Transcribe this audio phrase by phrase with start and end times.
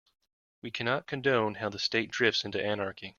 [0.63, 3.09] We cannot condone how the state drifts into anarchy.